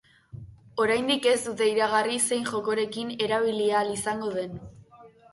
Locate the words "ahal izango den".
3.81-4.57